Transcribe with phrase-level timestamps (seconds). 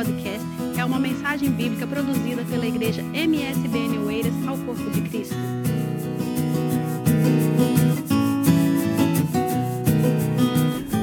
[0.00, 0.46] podcast
[0.78, 5.36] é uma mensagem bíblica produzida pela igreja MSBN Oeiras ao Corpo de Cristo.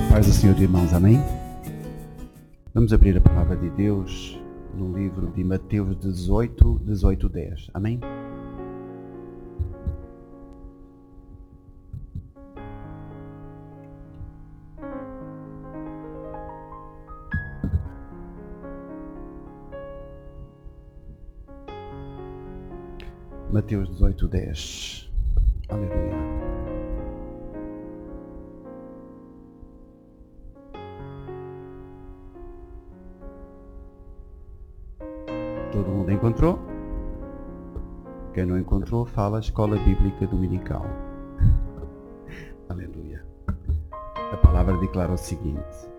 [0.10, 1.24] Paz do Senhor, irmãos, amém?
[2.74, 4.42] Vamos abrir a palavra de Deus
[4.74, 7.70] no livro de Mateus 18, 18, 10.
[7.76, 8.00] Amém?
[23.58, 25.12] Mateus 18, 10.
[25.70, 26.14] Aleluia.
[35.72, 36.60] Todo mundo encontrou?
[38.36, 40.86] Quem não encontrou, fala Escola Bíblica Dominical.
[42.70, 43.26] Aleluia.
[44.34, 45.90] A palavra declara o seguinte: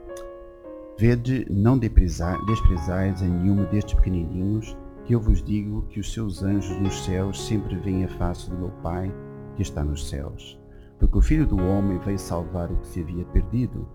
[0.96, 6.78] Vede, não desprezais a nenhum destes pequenininhos que eu vos digo que os seus anjos
[6.80, 9.10] nos céus sempre veem a face do meu Pai
[9.56, 10.60] que está nos céus.
[10.98, 13.88] Porque o Filho do Homem veio salvar o que se havia perdido.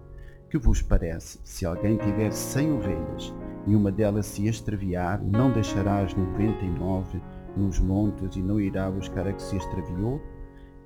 [0.49, 3.33] Que vos parece, se alguém tiver cem ovelhas
[3.67, 7.21] e uma delas se extraviar, não deixará as noventa e nove
[7.55, 10.19] nos montes e não irá buscar a que se extraviou?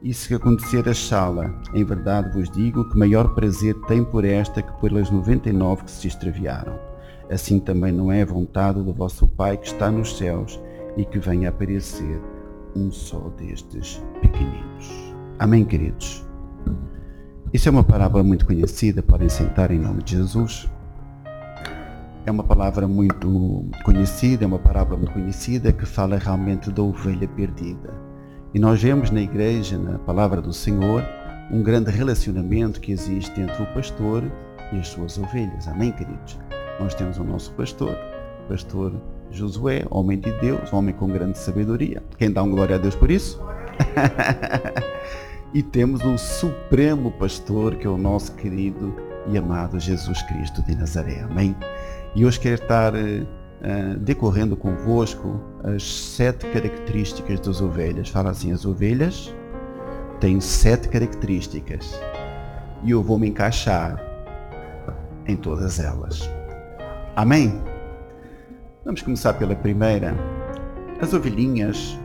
[0.02, 4.82] E se acontecer achá-la, em verdade vos digo que maior prazer tem por esta que
[4.82, 6.87] pelas noventa e nove que se extraviaram
[7.30, 10.60] assim também não é a vontade do vosso Pai que está nos céus
[10.96, 12.22] e que venha aparecer
[12.76, 15.14] um só destes pequeninos.
[15.40, 16.26] Amém, queridos?
[17.54, 20.70] Isso é uma parábola muito conhecida, podem sentar em nome de Jesus.
[22.26, 27.28] É uma palavra muito conhecida, é uma parábola muito conhecida que fala realmente da ovelha
[27.28, 27.94] perdida.
[28.54, 31.04] E nós vemos na igreja, na palavra do Senhor,
[31.52, 34.24] um grande relacionamento que existe entre o pastor
[34.74, 35.68] e as suas ovelhas.
[35.68, 36.38] Amém, queridos?
[36.80, 37.96] Nós temos o nosso pastor,
[38.48, 38.94] pastor
[39.32, 42.02] Josué, homem de Deus, homem com grande sabedoria.
[42.18, 43.42] Quem dá um glória a Deus por isso?
[45.54, 48.96] e temos o supremo pastor, que é o nosso querido
[49.28, 51.22] e amado Jesus Cristo de Nazaré.
[51.22, 51.56] Amém?
[52.16, 58.10] E hoje quero estar uh, decorrendo convosco as sete características das ovelhas.
[58.10, 59.34] Fala assim: as ovelhas
[60.20, 62.00] têm sete características
[62.84, 64.02] e eu vou me encaixar
[65.28, 66.37] em todas elas.
[67.18, 67.60] Amém?
[68.86, 70.16] Vamos começar pela primeira.
[71.02, 71.98] As ovelhinhas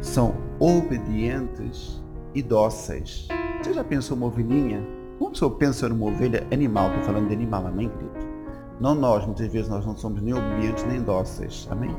[0.00, 2.02] são obedientes
[2.34, 3.28] e dóceis.
[3.62, 4.84] Você já pensou uma ovelhinha?
[5.20, 8.10] Uma pessoa pensa numa ovelha animal, estou falando de animal, amém, querido?
[8.80, 11.94] Não nós, muitas vezes nós não somos nem obedientes nem dóceis, amém?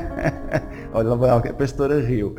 [0.94, 2.36] Olha, lá a pastora riu.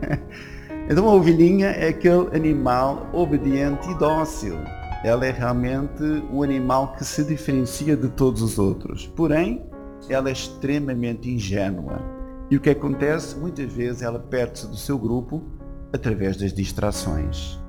[0.90, 4.58] então uma ovelhinha é aquele animal obediente e dócil
[5.04, 9.06] ela é realmente um animal que se diferencia de todos os outros.
[9.14, 9.62] Porém,
[10.08, 12.00] ela é extremamente ingênua.
[12.50, 13.36] E o que acontece?
[13.36, 15.44] Muitas vezes ela perde-se do seu grupo
[15.92, 17.60] através das distrações.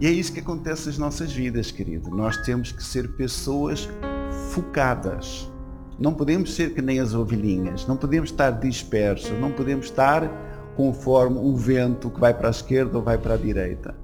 [0.00, 2.08] E é isso que acontece nas nossas vidas, querido.
[2.08, 3.86] Nós temos que ser pessoas
[4.50, 5.52] focadas.
[5.98, 7.86] Não podemos ser que nem as ovelhinhas.
[7.86, 9.38] Não podemos estar dispersos.
[9.38, 10.26] Não podemos estar
[10.76, 13.94] conforme o vento que vai para a esquerda ou vai para a direita.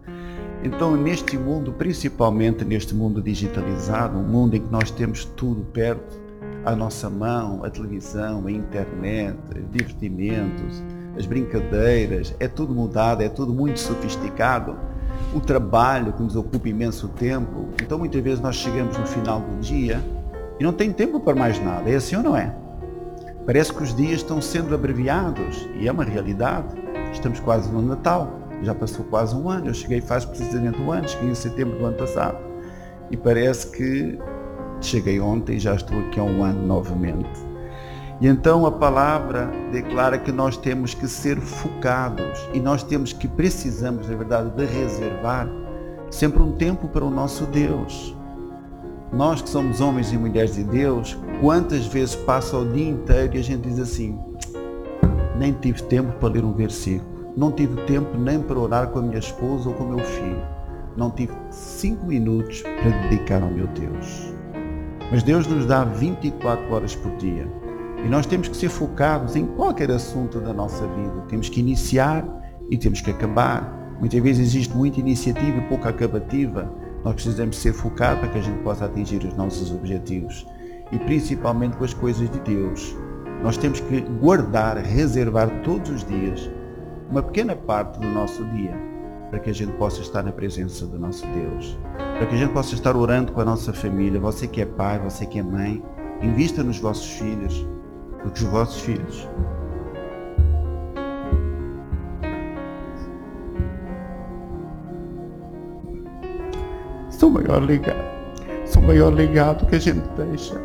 [0.62, 6.20] Então, neste mundo, principalmente neste mundo digitalizado, um mundo em que nós temos tudo perto,
[6.64, 10.82] à nossa mão, a televisão, a internet, os divertimentos,
[11.16, 14.76] as brincadeiras, é tudo mudado, é tudo muito sofisticado.
[15.34, 17.69] O trabalho que nos ocupa imenso tempo.
[17.80, 20.02] Então, muitas vezes nós chegamos no final do dia
[20.58, 21.88] e não tem tempo para mais nada.
[21.88, 22.54] É assim ou não é?
[23.46, 26.75] Parece que os dias estão sendo abreviados e é uma realidade.
[27.12, 31.08] Estamos quase no Natal já passou quase um ano, eu cheguei faz precisamente um ano,
[31.08, 32.38] cheguei em setembro do ano passado.
[33.10, 34.19] E parece que
[34.80, 37.28] cheguei ontem e já estou aqui há um ano novamente.
[38.20, 43.28] E então a palavra declara que nós temos que ser focados e nós temos que
[43.28, 45.48] precisamos, na verdade, de reservar
[46.10, 48.16] sempre um tempo para o nosso Deus.
[49.12, 53.38] Nós que somos homens e mulheres de Deus, quantas vezes passa o dia inteiro e
[53.38, 54.19] a gente diz assim,
[55.38, 59.02] nem tive tempo para ler um versículo não tive tempo nem para orar com a
[59.02, 60.43] minha esposa ou com o meu filho.
[60.96, 64.35] Não tive cinco minutos para dedicar ao meu Deus.
[65.12, 67.46] Mas Deus nos dá 24 horas por dia.
[68.05, 71.25] E nós temos que ser focados em qualquer assunto da nossa vida.
[71.29, 72.26] Temos que iniciar
[72.69, 73.96] e temos que acabar.
[74.00, 76.69] Muitas vezes existe muita iniciativa e pouca acabativa.
[77.05, 80.44] Nós precisamos ser focados para que a gente possa atingir os nossos objetivos.
[80.91, 82.96] E principalmente com as coisas de Deus.
[83.44, 86.50] Nós temos que guardar, reservar todos os dias
[87.10, 88.75] uma pequena parte do nosso dia
[89.31, 91.78] para que a gente possa estar na presença do nosso Deus,
[92.16, 94.99] para que a gente possa estar orando com a nossa família, você que é pai,
[94.99, 95.82] você que é mãe,
[96.20, 97.64] Invista nos vossos filhos,
[98.20, 99.28] porque os vossos filhos
[107.08, 108.02] são o maior legado,
[108.66, 110.60] são o maior legado que a gente deixa.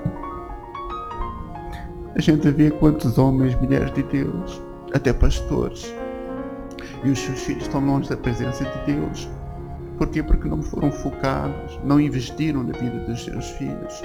[2.15, 4.59] A gente vê quantos homens, mulheres de Deus,
[4.91, 5.93] até pastores,
[7.03, 9.29] e os seus filhos estão longe da presença de Deus.
[9.97, 10.23] Porquê?
[10.23, 14.01] Porque não foram focados, não investiram na vida dos seus filhos.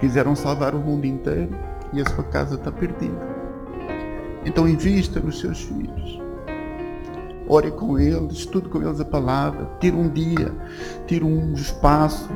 [0.00, 1.56] Quiseram salvar o mundo inteiro
[1.92, 3.32] e a sua casa está perdida.
[4.44, 6.20] Então invista nos seus filhos.
[7.48, 10.54] Ore com eles, estude com eles a palavra, tire um dia,
[11.06, 12.30] tire um espaço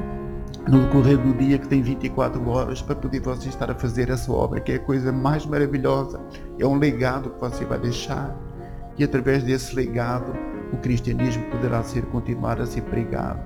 [0.68, 4.30] no decorrer do dia que tem 24 horas para poder você estar a fazer essa
[4.32, 6.20] obra, que é a coisa mais maravilhosa.
[6.58, 8.36] É um legado que você vai deixar.
[8.98, 10.32] E através desse legado,
[10.72, 13.40] o cristianismo poderá ser continuar a ser pregado.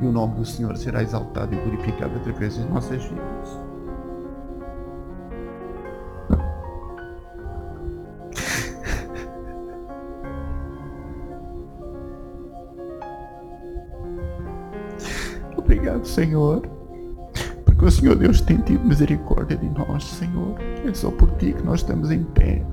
[0.00, 3.58] E o nome do Senhor será exaltado e glorificado através das nossas vidas.
[15.56, 16.62] Obrigado, Senhor,
[17.64, 20.54] porque o Senhor Deus tem tido misericórdia de nós, Senhor.
[20.86, 22.64] É só por Ti que nós estamos em pé.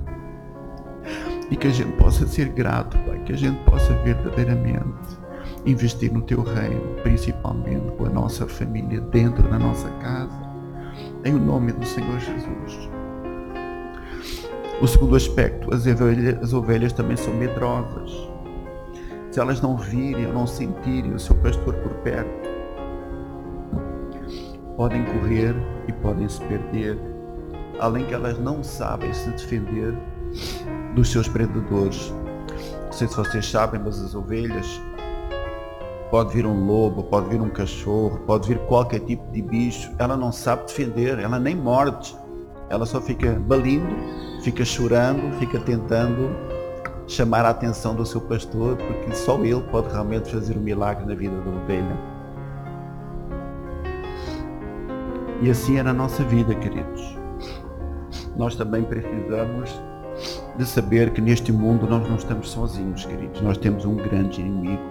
[1.51, 5.19] E que a gente possa ser grato, Pai, que a gente possa verdadeiramente
[5.65, 10.41] investir no Teu reino, principalmente com a nossa família, dentro da nossa casa,
[11.25, 12.89] em nome do Senhor Jesus.
[14.81, 18.31] O segundo aspecto, as ovelhas, as ovelhas também são medrosas.
[19.29, 22.49] Se elas não virem ou não sentirem o seu pastor por perto,
[24.75, 25.53] podem correr
[25.87, 26.97] e podem se perder,
[27.79, 29.93] além que elas não sabem se defender
[30.95, 32.13] dos seus predadores.
[32.85, 34.81] Não sei se vocês sabem, mas as ovelhas
[36.09, 40.17] pode vir um lobo, pode vir um cachorro, pode vir qualquer tipo de bicho, ela
[40.17, 42.13] não sabe defender, ela nem morde,
[42.69, 43.95] ela só fica balindo,
[44.43, 46.29] fica chorando, fica tentando
[47.07, 51.15] chamar a atenção do seu pastor, porque só ele pode realmente fazer um milagre na
[51.15, 51.97] vida da ovelha.
[55.41, 57.17] E assim é na nossa vida, queridos.
[58.35, 59.81] Nós também precisamos
[60.57, 63.41] de saber que neste mundo nós não estamos sozinhos, queridos.
[63.41, 64.81] Nós temos um grande inimigo,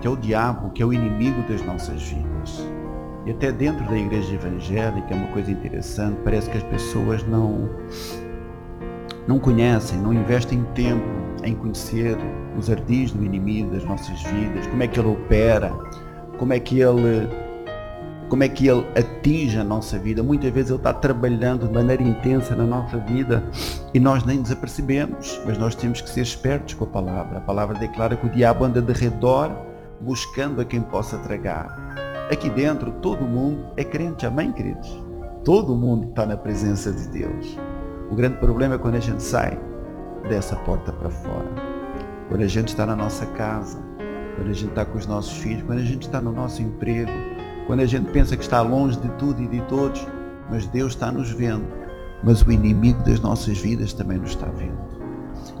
[0.00, 2.64] que é o diabo, que é o inimigo das nossas vidas.
[3.26, 7.68] E até dentro da igreja evangélica é uma coisa interessante, parece que as pessoas não
[9.26, 11.04] não conhecem, não investem tempo
[11.44, 12.16] em conhecer
[12.56, 15.70] os ardis do inimigo das nossas vidas, como é que ele opera,
[16.38, 17.28] como é que ele
[18.28, 20.22] como é que ele atinge a nossa vida.
[20.22, 23.42] Muitas vezes ele está trabalhando de maneira intensa na nossa vida
[23.94, 27.38] e nós nem nos apercebemos, mas nós temos que ser espertos com a palavra.
[27.38, 29.50] A palavra declara que o diabo anda de redor
[30.00, 31.94] buscando a quem possa tragar.
[32.30, 35.02] Aqui dentro todo mundo é crente, amém, queridos?
[35.44, 37.58] Todo mundo está na presença de Deus.
[38.10, 39.58] O grande problema é quando a gente sai
[40.28, 41.48] dessa porta para fora.
[42.28, 43.82] Quando a gente está na nossa casa,
[44.36, 47.10] quando a gente está com os nossos filhos, quando a gente está no nosso emprego,
[47.68, 50.04] quando a gente pensa que está longe de tudo e de todos,
[50.50, 51.66] mas Deus está nos vendo.
[52.24, 54.78] Mas o inimigo das nossas vidas também nos está vendo.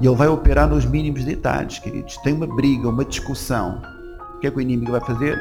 [0.00, 2.16] E ele vai operar nos mínimos detalhes, queridos.
[2.18, 3.82] Tem uma briga, uma discussão.
[4.36, 5.38] O que é que o inimigo vai fazer?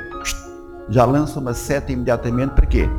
[0.90, 2.52] Já lança uma seta imediatamente.
[2.52, 2.90] Para quê?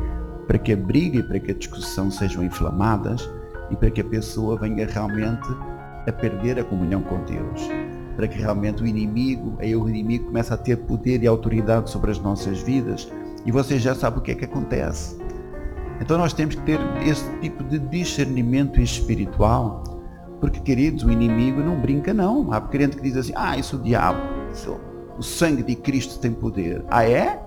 [0.47, 3.29] Para que a briga e para que a discussão sejam inflamadas
[3.69, 5.47] e para que a pessoa venha realmente
[6.07, 7.69] a perder a comunhão com Deus.
[8.15, 12.09] Para que realmente o inimigo, aí o inimigo comece a ter poder e autoridade sobre
[12.09, 13.07] as nossas vidas
[13.45, 15.17] e você já sabe o que é que acontece.
[16.01, 19.83] Então nós temos que ter esse tipo de discernimento espiritual,
[20.39, 22.51] porque queridos, o inimigo não brinca não.
[22.53, 24.19] Há crente que diz assim, ah, isso é o diabo,
[24.53, 24.79] isso,
[25.17, 26.85] o sangue de Cristo tem poder.
[26.89, 27.41] Ah é?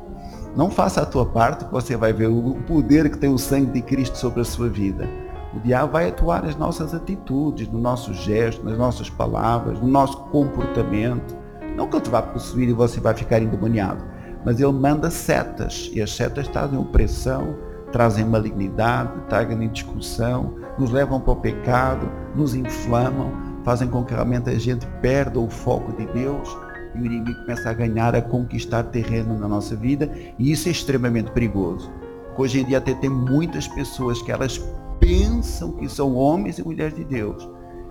[0.54, 3.72] Não faça a tua parte que você vai ver o poder que tem o sangue
[3.72, 5.08] de Cristo sobre a sua vida.
[5.54, 10.18] O diabo vai atuar nas nossas atitudes, no nosso gesto, nas nossas palavras, no nosso
[10.24, 11.36] comportamento.
[11.74, 14.11] Não que ele te vá possuir e você vai ficar endemoniado
[14.44, 17.54] mas ele manda setas, e as setas trazem opressão,
[17.92, 23.30] trazem malignidade, trazem discussão, nos levam para o pecado, nos inflamam,
[23.64, 26.48] fazem com que realmente a gente perda o foco de Deus
[26.94, 30.72] e o inimigo começa a ganhar, a conquistar terreno na nossa vida, e isso é
[30.72, 31.90] extremamente perigoso.
[32.28, 34.60] Porque hoje em dia até tem muitas pessoas que elas
[34.98, 37.48] pensam que são homens e mulheres de Deus,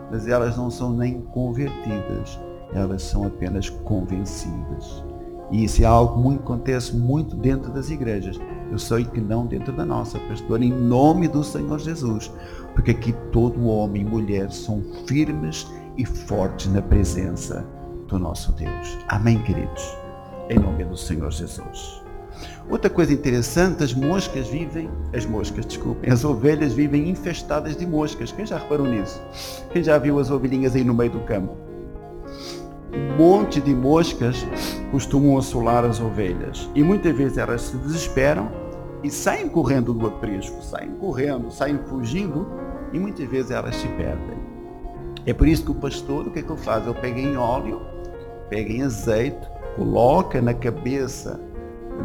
[0.10, 2.40] mas elas não são nem convertidas,
[2.74, 5.04] elas são apenas convencidas.
[5.52, 8.40] E isso é algo muito acontece muito dentro das igrejas.
[8.72, 12.32] Eu sei que não dentro da nossa, pastor, em nome do Senhor Jesus.
[12.74, 15.68] Porque aqui todo homem e mulher são firmes
[15.98, 17.66] e fortes na presença
[18.08, 18.98] do nosso Deus.
[19.10, 19.98] Amém, queridos?
[20.50, 22.02] Em nome do Senhor Jesus.
[22.70, 28.32] Outra coisa interessante, as moscas vivem, as moscas, desculpem, as ovelhas vivem infestadas de moscas.
[28.32, 29.22] Quem já reparou nisso?
[29.72, 31.56] Quem já viu as ovelhinhas aí no meio do campo?
[32.94, 34.46] Um monte de moscas
[34.92, 36.70] costumam assolar as ovelhas.
[36.76, 38.52] E muitas vezes elas se desesperam
[39.04, 42.48] e saem correndo do aprisco, saem correndo, saem fugindo
[42.92, 44.38] e muitas vezes elas se perdem.
[45.26, 46.86] É por isso que o pastor, o que é que ele faz?
[46.86, 47.82] Ele pega em óleo,
[48.50, 51.40] pega em azeite, coloca na cabeça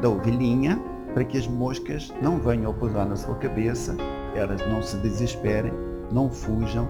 [0.00, 0.80] da ovelhinha
[1.14, 3.96] para que as moscas não venham pousar na sua cabeça,
[4.34, 5.72] elas não se desesperem,
[6.12, 6.88] não fujam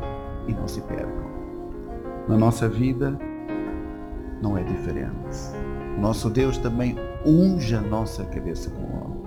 [0.49, 1.27] e não se percam.
[2.29, 3.17] Na nossa vida
[4.43, 5.37] não é diferente.
[5.99, 9.27] Nosso Deus também unge a nossa cabeça com óleo.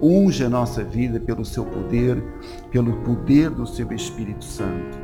[0.00, 2.22] Unge a nossa vida pelo seu poder,
[2.70, 4.98] pelo poder do seu Espírito Santo.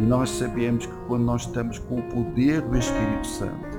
[0.00, 3.78] E nós sabemos que quando nós estamos com o poder do Espírito Santo,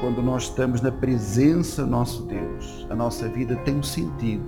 [0.00, 4.44] quando nós estamos na presença do nosso Deus, a nossa vida tem um sentido,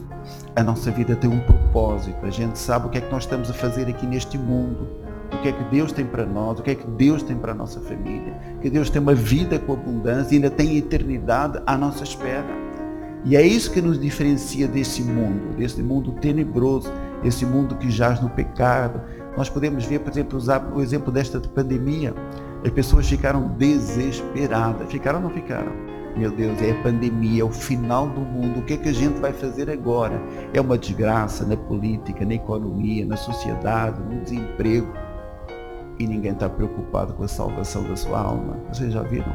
[0.55, 3.51] a nossa vida tem um propósito, a gente sabe o que é que nós estamos
[3.51, 4.89] a fazer aqui neste mundo,
[5.33, 7.53] o que é que Deus tem para nós, o que é que Deus tem para
[7.53, 11.61] a nossa família, que Deus tem uma vida com abundância e ainda tem a eternidade
[11.67, 12.69] à nossa espera.
[13.25, 16.91] E é isso que nos diferencia desse mundo, desse mundo tenebroso,
[17.25, 19.01] esse mundo que jaz no pecado.
[19.37, 22.15] Nós podemos ver, por exemplo, usar o exemplo desta pandemia.
[22.65, 24.91] As pessoas ficaram desesperadas.
[24.91, 25.73] Ficaram ou não ficaram?
[26.17, 28.61] Meu Deus, é a pandemia, é o final do mundo.
[28.61, 30.21] O que é que a gente vai fazer agora?
[30.53, 34.89] É uma desgraça na política, na economia, na sociedade, no desemprego.
[35.99, 38.57] E ninguém está preocupado com a salvação da sua alma.
[38.73, 39.33] Vocês já viram?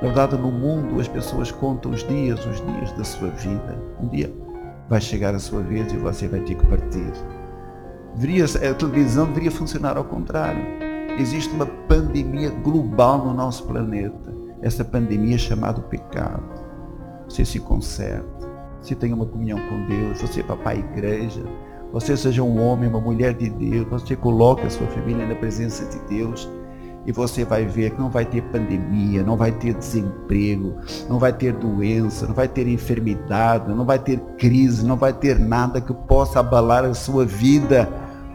[0.00, 3.78] Na verdade, no mundo as pessoas contam os dias, os dias da sua vida.
[4.00, 4.32] Um dia
[4.88, 7.12] vai chegar a sua vez e você vai ter que partir.
[8.70, 10.82] A televisão deveria funcionar ao contrário
[11.18, 14.32] existe uma pandemia global no nosso planeta.
[14.60, 16.42] Essa pandemia é chamada pecado.
[17.28, 18.46] Você se conserte,
[18.80, 21.42] você tenha uma comunhão com Deus, você vá para a igreja,
[21.92, 25.84] você seja um homem, uma mulher de Deus, você coloque a sua família na presença
[25.84, 26.48] de Deus
[27.04, 30.76] e você vai ver que não vai ter pandemia, não vai ter desemprego,
[31.08, 35.38] não vai ter doença, não vai ter enfermidade, não vai ter crise, não vai ter
[35.38, 37.88] nada que possa abalar a sua vida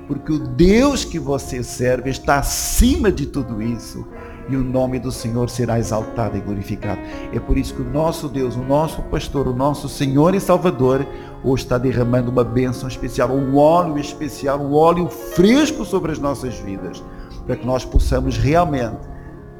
[0.07, 4.07] porque o Deus que você serve está acima de tudo isso
[4.49, 6.99] e o nome do Senhor será exaltado e glorificado.
[7.33, 11.05] É por isso que o nosso Deus, o nosso pastor, o nosso Senhor e Salvador,
[11.43, 16.57] hoje está derramando uma bênção especial, um óleo especial, um óleo fresco sobre as nossas
[16.59, 17.03] vidas,
[17.45, 18.97] para que nós possamos realmente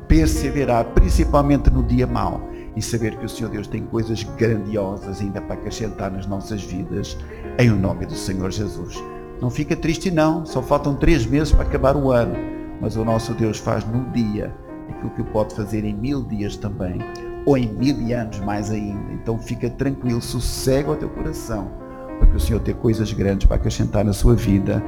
[0.08, 2.41] perseverar, principalmente no dia mau,
[2.75, 7.17] e saber que o Senhor Deus tem coisas grandiosas ainda para acrescentar nas nossas vidas,
[7.58, 9.03] em o nome do Senhor Jesus.
[9.41, 12.36] Não fica triste não, só faltam três meses para acabar o ano.
[12.79, 14.53] Mas o nosso Deus faz num dia
[14.91, 17.00] aquilo que pode fazer em mil dias também,
[17.46, 19.13] ou em mil anos mais ainda.
[19.13, 21.72] Então fica tranquilo, sossega o teu coração,
[22.20, 24.84] porque o Senhor tem coisas grandes para acrescentar na sua vida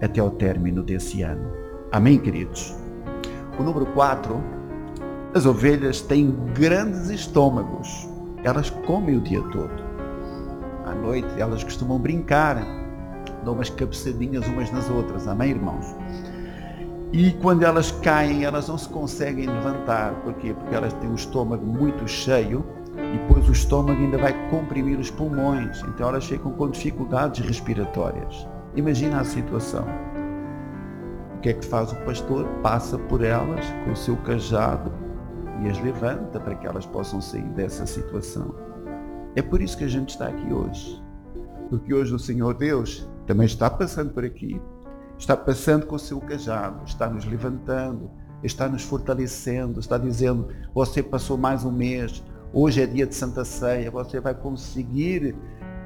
[0.00, 1.50] até o término desse ano.
[1.92, 2.74] Amém, queridos?
[3.58, 4.42] O número 4,
[5.34, 8.08] as ovelhas têm grandes estômagos.
[8.44, 9.86] Elas comem o dia todo.
[10.84, 12.62] À noite elas costumam brincar
[13.46, 15.86] dão umas cabeçadinhas umas nas outras, amém, irmãos?
[17.12, 20.14] E quando elas caem, elas não se conseguem levantar.
[20.22, 20.52] Porquê?
[20.52, 25.10] Porque elas têm o estômago muito cheio e depois o estômago ainda vai comprimir os
[25.10, 25.82] pulmões.
[25.82, 28.46] Então elas ficam com dificuldades respiratórias.
[28.74, 29.84] Imagina a situação.
[31.36, 32.46] O que é que faz o pastor?
[32.62, 34.92] Passa por elas com o seu cajado
[35.62, 38.54] e as levanta para que elas possam sair dessa situação.
[39.34, 41.02] É por isso que a gente está aqui hoje.
[41.68, 44.60] Porque hoje o Senhor Deus também está passando por aqui.
[45.18, 48.10] Está passando com o seu cajado, está nos levantando,
[48.42, 53.44] está nos fortalecendo, está dizendo: você passou mais um mês, hoje é dia de Santa
[53.44, 55.34] Ceia, você vai conseguir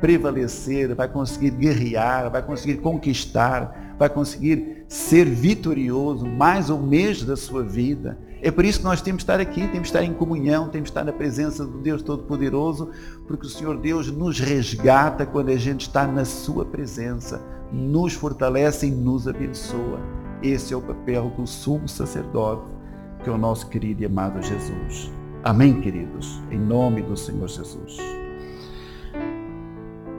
[0.00, 7.36] prevalecer, vai conseguir guerrear, vai conseguir conquistar, vai conseguir ser vitorioso mais um mês da
[7.36, 8.18] sua vida.
[8.42, 10.88] É por isso que nós temos que estar aqui, temos que estar em comunhão, temos
[10.88, 12.90] que estar na presença do Deus Todo-Poderoso,
[13.28, 17.42] porque o Senhor Deus nos resgata quando a gente está na sua presença,
[17.72, 20.00] nos fortalece e nos abençoa.
[20.42, 22.70] Esse é o papel do sumo sacerdote,
[23.22, 25.12] que é o nosso querido e amado Jesus.
[25.44, 26.42] Amém, queridos?
[26.50, 27.98] Em nome do Senhor Jesus.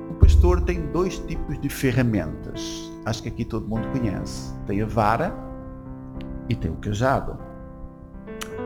[0.10, 2.92] O pastor tem dois tipos de ferramentas.
[3.06, 4.54] Acho que aqui todo mundo conhece.
[4.68, 5.34] Tem a vara
[6.48, 7.38] e tem o cajado.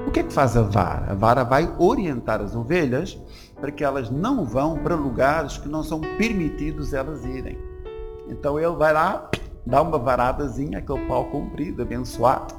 [0.07, 1.11] O que é que faz a vara?
[1.11, 3.19] A vara vai orientar as ovelhas
[3.59, 7.57] para que elas não vão para lugares que não são permitidos elas irem.
[8.27, 9.29] Então ele vai lá,
[9.65, 12.53] dá uma varadazinha, aquele pau comprido, abençoado,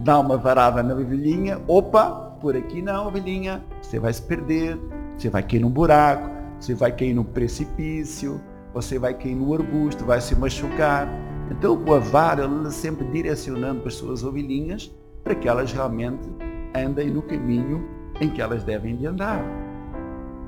[0.00, 4.78] dá uma varada na ovelhinha, opa, por aqui não, ovelhinha, você vai se perder,
[5.16, 8.40] você vai cair num buraco, você vai cair no precipício,
[8.72, 11.08] você vai cair no arbusto, vai se machucar.
[11.50, 14.90] Então o vara anda sempre direcionando as suas ovelhinhas
[15.24, 16.28] para que elas realmente
[16.74, 17.84] andem no caminho
[18.20, 19.42] em que elas devem de andar.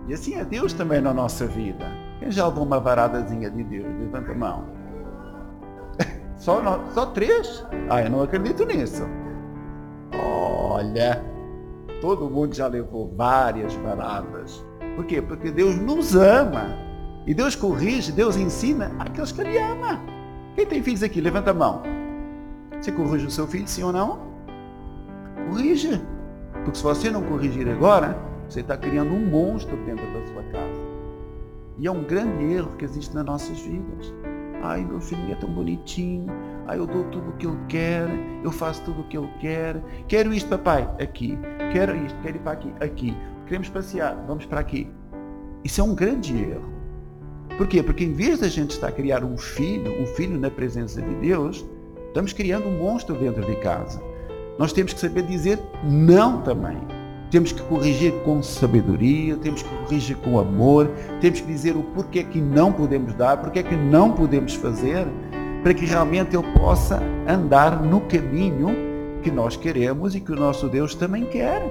[0.09, 2.01] E assim é Deus também na nossa vida.
[2.23, 3.85] Quem já levou uma varadazinha de Deus?
[3.99, 4.64] Levanta a mão.
[6.37, 6.61] Só,
[6.93, 7.64] só três?
[7.91, 9.02] Ah, eu não acredito nisso.
[10.14, 11.25] Olha,
[12.00, 14.64] todo mundo já levou várias varadas.
[14.95, 15.21] Por quê?
[15.21, 16.67] Porque Deus nos ama.
[17.26, 20.00] E Deus corrige, Deus ensina aqueles que Ele ama.
[20.55, 21.21] Quem tem filhos aqui?
[21.21, 21.83] Levanta a mão.
[22.81, 24.21] Você corrige o seu filho, sim ou não?
[25.49, 26.00] Corrige.
[26.52, 28.17] Porque se você não corrigir agora,
[28.49, 30.81] você está criando um monstro dentro da sua casa.
[31.82, 34.14] E é um grande erro que existe nas nossas vidas.
[34.62, 36.32] Ai, meu filho é tão bonitinho.
[36.68, 38.08] Ai, eu dou tudo o que ele quer.
[38.44, 39.82] Eu faço tudo o que ele quer.
[40.06, 41.36] Quero isto, papai, aqui.
[41.72, 43.16] Quero isto, quero ir para aqui, aqui.
[43.46, 44.88] Queremos passear, vamos para aqui.
[45.64, 46.72] Isso é um grande erro.
[47.58, 47.82] Por quê?
[47.82, 51.14] Porque em vez da gente estar a criar um filho, um filho na presença de
[51.16, 51.66] Deus,
[52.06, 54.00] estamos criando um monstro dentro de casa.
[54.56, 56.78] Nós temos que saber dizer não também.
[57.32, 62.22] Temos que corrigir com sabedoria, temos que corrigir com amor, temos que dizer o porquê
[62.22, 65.06] que não podemos dar, porquê que não podemos fazer,
[65.62, 68.68] para que realmente eu possa andar no caminho
[69.22, 71.62] que nós queremos e que o nosso Deus também quer.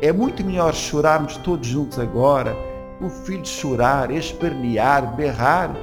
[0.00, 2.56] É muito melhor chorarmos todos juntos agora,
[3.00, 5.74] o filho chorar, espernear, berrar,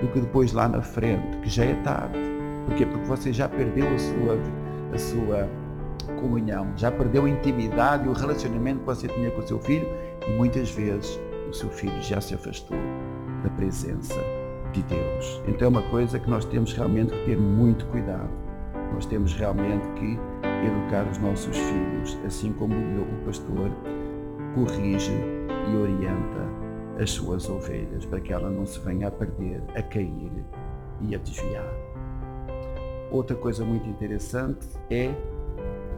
[0.00, 2.18] do que depois lá na frente, que já é tarde.
[2.64, 2.86] Porquê?
[2.86, 4.38] Porque você já perdeu a sua,
[4.94, 5.65] a sua
[6.16, 9.88] comunhão, já perdeu a intimidade e o relacionamento que você tinha com o seu filho
[10.26, 11.18] e muitas vezes
[11.48, 12.76] o seu filho já se afastou
[13.42, 14.18] da presença
[14.72, 15.42] de Deus.
[15.46, 18.30] Então é uma coisa que nós temos realmente que ter muito cuidado.
[18.92, 20.18] Nós temos realmente que
[20.66, 23.70] educar os nossos filhos, assim como o pastor
[24.54, 25.12] corrige
[25.70, 26.66] e orienta
[26.98, 30.44] as suas ovelhas para que ela não se venha a perder, a cair
[31.02, 31.68] e a desviar.
[33.10, 35.14] Outra coisa muito interessante é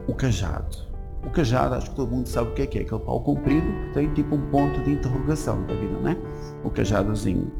[0.09, 0.89] o cajado.
[1.23, 3.67] O cajado, acho que todo mundo sabe o que é, que é aquele pau comprido
[3.67, 6.17] que tem tipo um ponto de interrogação da vida, não é?
[6.63, 7.51] O cajadozinho.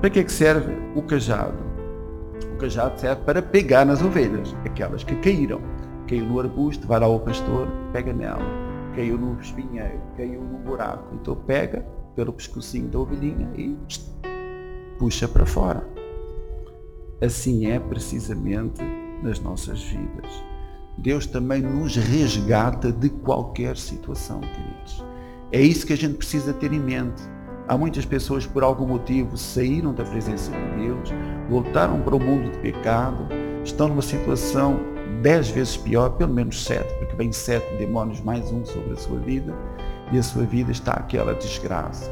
[0.00, 1.58] Para que é que serve o cajado?
[2.54, 5.60] O cajado serve para pegar nas ovelhas, aquelas que caíram.
[6.08, 8.42] Caiu no arbusto, vai lá ao pastor, pega nela.
[8.96, 11.14] Caiu no espinheiro, caiu no buraco.
[11.14, 13.78] Então pega pelo pescocinho da ovelhinha e
[14.98, 15.86] puxa para fora.
[17.22, 18.82] Assim é precisamente
[19.22, 20.49] nas nossas vidas.
[20.96, 25.04] Deus também nos resgata de qualquer situação, queridos.
[25.52, 27.22] É isso que a gente precisa ter em mente.
[27.66, 31.10] Há muitas pessoas por algum motivo saíram da presença de Deus,
[31.48, 33.28] voltaram para o mundo de pecado,
[33.64, 34.78] estão numa situação
[35.22, 39.18] dez vezes pior, pelo menos sete, porque vem sete demônios mais um sobre a sua
[39.20, 39.54] vida,
[40.12, 42.10] e a sua vida está aquela desgraça.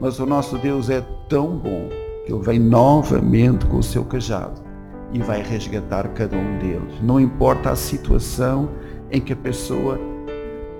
[0.00, 1.88] Mas o nosso Deus é tão bom
[2.24, 4.69] que Ele vem novamente com o seu cajado
[5.12, 7.00] e vai resgatar cada um deles.
[7.02, 8.70] Não importa a situação
[9.10, 9.98] em que a pessoa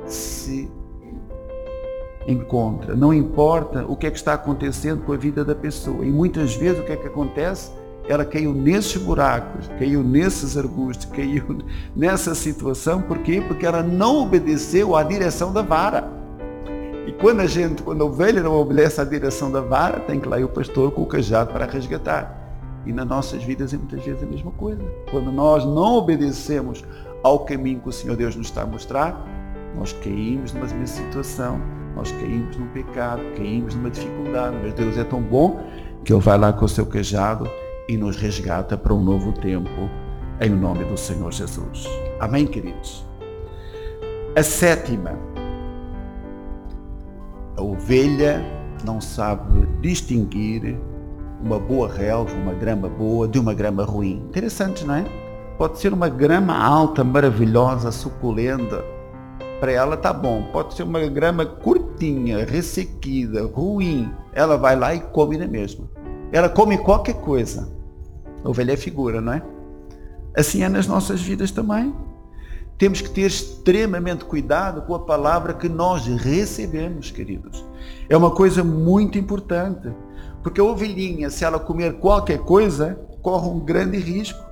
[0.06, 0.70] se
[2.26, 6.04] encontra, não importa o que é que está acontecendo com a vida da pessoa.
[6.04, 7.72] E muitas vezes o que é que acontece?
[8.08, 11.58] Ela caiu nesses buracos, caiu nesses arbustos, caiu
[11.94, 13.42] nessa situação, por quê?
[13.46, 16.08] Porque ela não obedeceu à direção da vara.
[17.06, 20.28] E quando a gente, quando a ovelha não obedece à direção da vara, tem que
[20.28, 22.39] lá ir o pastor com o cajado para resgatar.
[22.86, 24.82] E nas nossas vidas é muitas vezes a mesma coisa.
[25.10, 26.84] Quando nós não obedecemos
[27.22, 29.26] ao caminho que o Senhor Deus nos está a mostrar,
[29.76, 31.60] nós caímos numa mesma situação,
[31.94, 34.56] nós caímos num pecado, caímos numa dificuldade.
[34.62, 35.60] Mas Deus é tão bom
[36.04, 37.48] que Ele vai lá com o seu cajado
[37.88, 39.90] e nos resgata para um novo tempo,
[40.40, 41.86] em nome do Senhor Jesus.
[42.18, 43.04] Amém, queridos?
[44.36, 45.18] A sétima,
[47.56, 48.42] a ovelha
[48.84, 50.78] não sabe distinguir
[51.42, 54.24] uma boa relva, uma grama boa, de uma grama ruim.
[54.28, 55.04] Interessante, não é?
[55.56, 58.84] Pode ser uma grama alta, maravilhosa, suculenta.
[59.58, 60.48] Para ela tá bom.
[60.52, 64.10] Pode ser uma grama curtinha, ressequida, ruim.
[64.32, 65.88] Ela vai lá e come na mesma.
[66.32, 67.68] Ela come qualquer coisa.
[68.44, 69.42] Ovelha é figura, não é?
[70.36, 71.94] Assim é nas nossas vidas também.
[72.78, 77.62] Temos que ter extremamente cuidado com a palavra que nós recebemos, queridos.
[78.08, 79.90] É uma coisa muito importante.
[80.42, 84.42] Porque a ovelhinha, se ela comer qualquer coisa, corre um grande risco.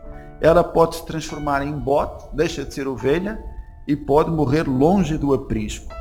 [0.40, 3.42] Ela pode se transformar em bote, deixa de ser ovelha
[3.86, 5.92] e pode morrer longe do aprisco.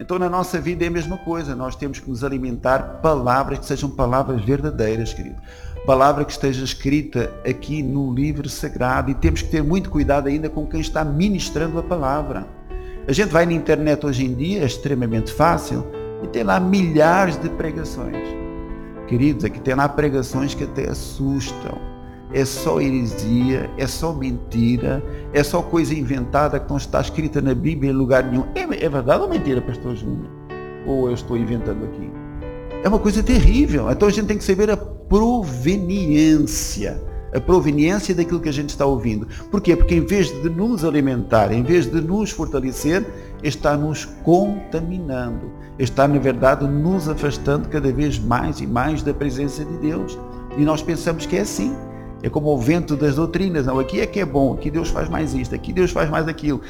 [0.00, 3.66] Então na nossa vida é a mesma coisa, nós temos que nos alimentar palavras que
[3.66, 5.40] sejam palavras verdadeiras, querido.
[5.84, 10.48] Palavra que esteja escrita aqui no livro sagrado e temos que ter muito cuidado ainda
[10.48, 12.46] com quem está ministrando a palavra.
[13.06, 15.86] A gente vai na internet hoje em dia, é extremamente fácil,
[16.22, 18.47] e tem lá milhares de pregações
[19.08, 21.78] Queridos, aqui tem lá pregações que até assustam.
[22.30, 27.54] É só heresia, é só mentira, é só coisa inventada que não está escrita na
[27.54, 28.44] Bíblia em lugar nenhum.
[28.54, 30.28] É, é verdade ou mentira, pastor Júnior?
[30.86, 32.10] Ou eu estou inventando aqui?
[32.84, 33.90] É uma coisa terrível.
[33.90, 37.00] Então a gente tem que saber a proveniência
[37.34, 39.26] a proveniência daquilo que a gente está ouvindo.
[39.50, 39.76] Porquê?
[39.76, 43.04] Porque em vez de nos alimentar, em vez de nos fortalecer,
[43.42, 45.50] está nos contaminando.
[45.78, 50.18] Está, na verdade, nos afastando cada vez mais e mais da presença de Deus.
[50.56, 51.74] E nós pensamos que é assim.
[52.20, 53.66] É como o vento das doutrinas.
[53.66, 56.26] Não, aqui é que é bom, aqui Deus faz mais isto, aqui Deus faz mais
[56.26, 56.60] aquilo,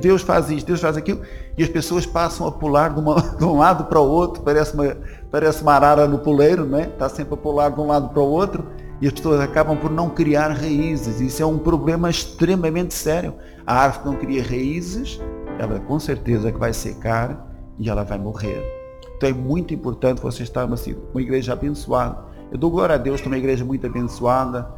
[0.00, 1.20] Deus faz isto, Deus faz aquilo.
[1.58, 4.72] E as pessoas passam a pular de, uma, de um lado para o outro, parece
[4.72, 4.96] uma,
[5.32, 6.84] parece uma arara no poleiro, não é?
[6.84, 8.64] Está sempre a pular de um lado para o outro
[9.00, 11.20] e as pessoas acabam por não criar raízes.
[11.20, 13.34] Isso é um problema extremamente sério.
[13.66, 15.20] A árvore não cria raízes,
[15.58, 18.62] ela com certeza que vai secar e ela vai morrer.
[19.16, 20.76] Então é muito importante você estar uma,
[21.12, 22.18] uma igreja abençoada.
[22.50, 24.68] Eu dou glória a Deus, estou uma igreja muito abençoada.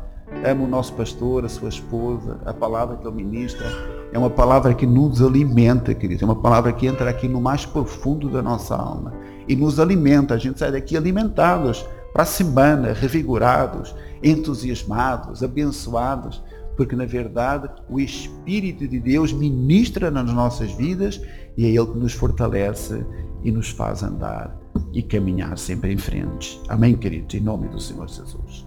[0.45, 3.67] Amo o nosso pastor, a sua esposa, a palavra que ele ministra.
[4.13, 6.23] É uma palavra que nos alimenta, queridos.
[6.23, 9.13] É uma palavra que entra aqui no mais profundo da nossa alma
[9.49, 10.35] e nos alimenta.
[10.35, 16.43] A gente sai daqui alimentados para a semana, revigorados, entusiasmados, abençoados,
[16.75, 21.21] porque na verdade o Espírito de Deus ministra nas nossas vidas
[21.59, 23.05] e é Ele que nos fortalece
[23.45, 24.59] e nos faz andar
[24.95, 26.59] e caminhar sempre em frente.
[26.71, 28.67] Amém, queridos, em nome do Senhor Jesus.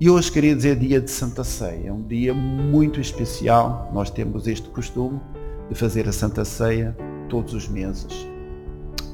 [0.00, 3.90] E hoje, queridos, é dia de Santa Ceia, é um dia muito especial.
[3.92, 5.20] Nós temos este costume
[5.68, 6.96] de fazer a Santa Ceia
[7.28, 8.26] todos os meses.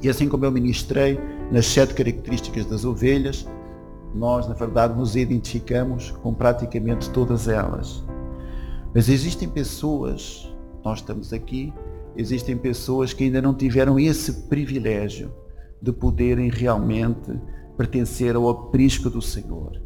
[0.01, 1.19] E assim como eu ministrei
[1.53, 3.47] nas sete características das ovelhas,
[4.15, 8.03] nós, na verdade, nos identificamos com praticamente todas elas.
[8.91, 10.51] Mas existem pessoas,
[10.83, 11.71] nós estamos aqui,
[12.17, 15.31] existem pessoas que ainda não tiveram esse privilégio
[15.79, 17.39] de poderem realmente
[17.77, 19.79] pertencer ao aprisco do Senhor.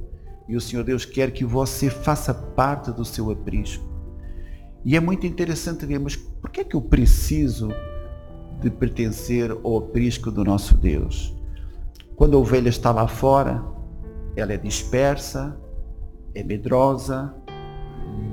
[0.48, 3.84] E o Senhor Deus quer que você faça parte do seu aprisco.
[4.86, 7.68] E é muito interessante ver, mas por que é que eu preciso
[8.62, 11.37] de pertencer ao aprisco do nosso Deus.
[12.18, 13.64] Quando a ovelha está lá fora,
[14.36, 15.56] ela é dispersa,
[16.34, 17.32] é medrosa,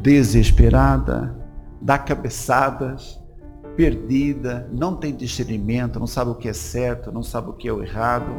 [0.00, 1.36] desesperada,
[1.82, 3.20] dá cabeçadas,
[3.76, 7.72] perdida, não tem discernimento, não sabe o que é certo, não sabe o que é
[7.74, 8.32] o errado.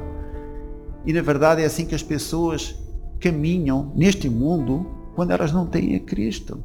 [1.06, 2.76] E na verdade é assim que as pessoas
[3.20, 6.64] caminham neste mundo quando elas não têm a Cristo.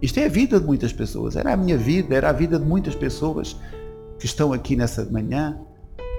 [0.00, 2.64] Isto é a vida de muitas pessoas, era a minha vida, era a vida de
[2.64, 3.60] muitas pessoas
[4.20, 5.58] que estão aqui nessa manhã,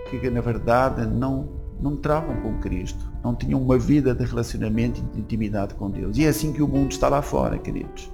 [0.10, 5.04] que na verdade não, não travam com Cristo, não tinham uma vida de relacionamento e
[5.16, 6.18] de intimidade com Deus.
[6.18, 8.12] E é assim que o mundo está lá fora, queridos.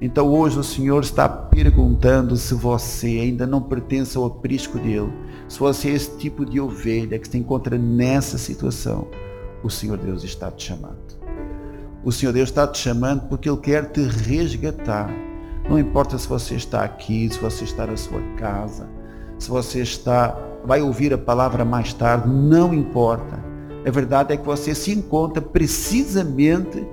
[0.00, 5.10] Então hoje o Senhor está perguntando se você ainda não pertence ao aprisco dele,
[5.48, 9.08] se você é esse tipo de ovelha que se encontra nessa situação,
[9.62, 11.16] o Senhor Deus está te chamando.
[12.04, 15.10] O Senhor Deus está te chamando porque Ele quer te resgatar.
[15.68, 18.88] Não importa se você está aqui, se você está na sua casa,
[19.38, 23.38] se você está, vai ouvir a palavra mais tarde, não importa.
[23.86, 26.86] A verdade é que você se encontra precisamente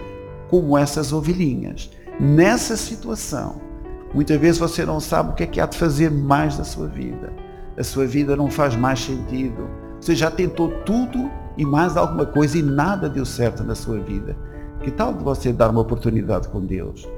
[0.50, 3.60] como essas ovelhinhas, nessa situação.
[4.14, 6.88] Muitas vezes você não sabe o que é que há de fazer mais da sua
[6.88, 7.34] vida.
[7.76, 9.68] A sua vida não faz mais sentido.
[10.00, 14.38] Você já tentou tudo e mais alguma coisa e nada deu certo na sua vida.
[14.82, 17.10] Que tal você dar uma oportunidade com Deus?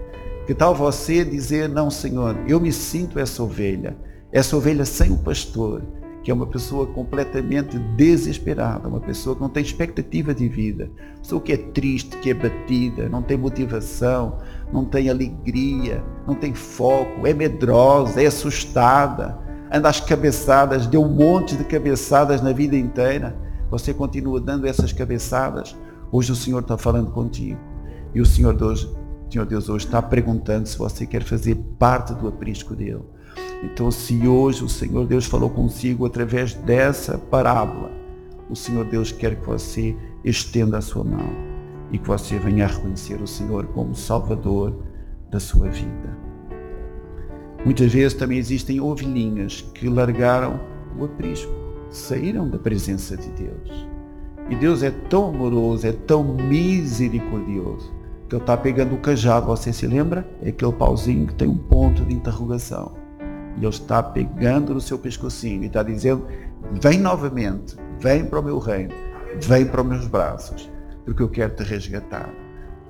[0.48, 3.98] Que tal você dizer, não, Senhor, eu me sinto essa ovelha,
[4.32, 5.82] essa ovelha sem o pastor,
[6.26, 11.20] que é uma pessoa completamente desesperada, uma pessoa que não tem expectativa de vida, uma
[11.20, 14.40] pessoa que é triste, que é batida, não tem motivação,
[14.74, 19.38] não tem alegria, não tem foco, é medrosa, é assustada,
[19.72, 23.38] anda às cabeçadas, deu um monte de cabeçadas na vida inteira.
[23.70, 25.78] Você continua dando essas cabeçadas.
[26.12, 27.60] Hoje o Senhor está falando contigo.
[28.16, 28.90] E o Senhor Deus
[29.30, 33.04] Senhor Deus hoje está perguntando se você quer fazer parte do aprisco dele.
[33.63, 37.91] Então, se hoje o Senhor Deus falou consigo através dessa parábola,
[38.50, 41.30] o Senhor Deus quer que você estenda a sua mão
[41.91, 44.76] e que você venha a reconhecer o Senhor como Salvador
[45.32, 46.17] da sua vida.
[47.63, 50.60] Muitas vezes também existem ovelhinhas que largaram
[50.98, 51.52] o aprisco,
[51.89, 53.88] saíram da presença de Deus.
[54.50, 57.91] E Deus é tão amoroso, é tão misericordioso,
[58.30, 60.30] que ele está pegando o cajado, você se lembra?
[60.43, 63.05] É aquele pauzinho que tem um ponto de interrogação.
[63.58, 66.28] E ele está pegando no seu pescocinho e está dizendo,
[66.82, 68.94] vem novamente, vem para o meu reino,
[69.41, 70.70] vem para os meus braços,
[71.04, 72.30] porque eu quero te resgatar.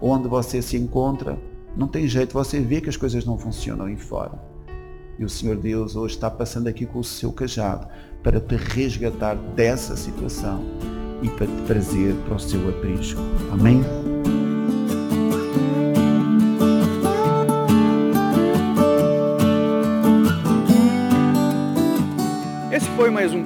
[0.02, 1.38] Onde você se encontra,
[1.76, 4.34] não tem jeito, você vê que as coisas não funcionam aí fora.
[5.18, 7.88] E o Senhor Deus hoje está passando aqui com o seu cajado
[8.22, 10.64] para te resgatar dessa situação
[11.22, 13.22] e para te trazer para o seu aprisco.
[13.52, 13.82] Amém?